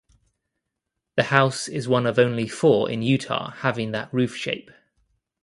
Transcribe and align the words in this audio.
The 1.15 1.25
house 1.25 1.67
is 1.67 1.87
one 1.87 2.07
of 2.07 2.17
only 2.17 2.47
four 2.47 2.89
in 2.89 3.03
Utah 3.03 3.51
having 3.51 3.91
that 3.91 4.11
roof 4.11 4.35
shape. 4.35 4.71